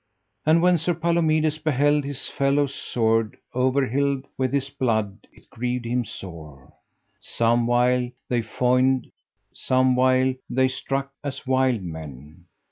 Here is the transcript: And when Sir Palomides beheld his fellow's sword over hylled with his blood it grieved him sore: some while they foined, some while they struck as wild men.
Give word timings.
And 0.47 0.63
when 0.63 0.79
Sir 0.79 0.95
Palomides 0.95 1.59
beheld 1.59 2.05
his 2.05 2.27
fellow's 2.27 2.73
sword 2.73 3.37
over 3.53 3.85
hylled 3.87 4.25
with 4.35 4.51
his 4.51 4.67
blood 4.67 5.27
it 5.31 5.47
grieved 5.51 5.85
him 5.85 6.05
sore: 6.05 6.73
some 7.19 7.67
while 7.67 8.09
they 8.27 8.41
foined, 8.41 9.11
some 9.53 9.95
while 9.95 10.33
they 10.49 10.69
struck 10.69 11.13
as 11.23 11.45
wild 11.45 11.83
men. 11.83 12.45